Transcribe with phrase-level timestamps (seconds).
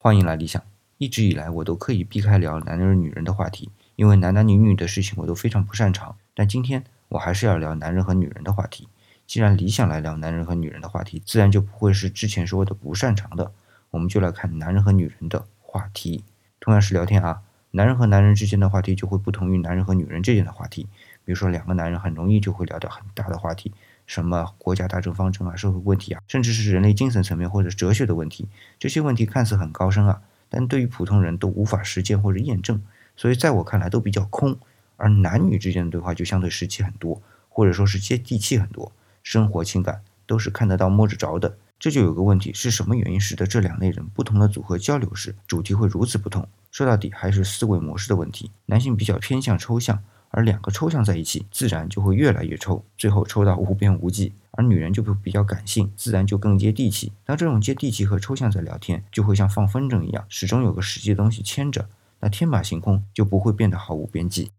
[0.00, 0.62] 欢迎来理想。
[0.98, 6.14] 一直以来，我都刻意避开聊男人、女人的话题，因为男男女女的事情我都非常不擅长。
[6.34, 8.88] 但今天我还是要聊男人和女人的话题。
[9.26, 13.50] 既然理想来聊男人和女人的话题，自然就不会是之前说的不擅长的。
[13.90, 16.22] 我们就来看男人和女人的话题。
[16.60, 17.42] 同样是聊天啊，
[17.72, 20.86] 男人和男人之间的话题就会不同于男人和女人之间的话题。
[21.28, 23.70] 比如说，两个男人很容易就会聊到很大的话题。
[24.06, 28.48] 什么国家大政方针啊，社会问题啊，甚至是人类精神层面或者哲学的问题，
[28.78, 32.82] 这些问题看似很高深啊，但对于普通人都无法实践或者验证，
[33.14, 34.56] 所以在我看来都比较空。
[34.96, 38.90] 而男女之间的对话就相对实际很多，或者说是接地气很多，
[39.22, 41.58] 生活情感都是看得到摸着着的。
[41.78, 46.48] 这就有个问题，是什么原因使得这两类人不同的组合交流时，主题会如此不同？
[46.70, 48.50] 说到底还是思维模式的问题。
[48.64, 50.02] 男性比较偏向抽象。
[50.30, 54.32] 而两个抽象在一起，自然就会越来越抽，最后抽到无边无际。
[54.50, 57.12] 而女人就会比较感性，自然就更接地气。
[57.24, 61.88] 当这种接地气和抽象在聊天，就会像放风筝一样，始终有个实际的东西牵着，
[62.20, 64.50] 那天马行空就不会变得毫无边际。